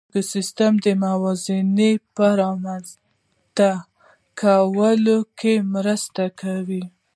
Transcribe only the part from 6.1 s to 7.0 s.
وکړه.